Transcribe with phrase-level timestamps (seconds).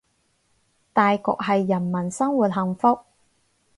[0.93, 2.97] 大局係人民生活幸福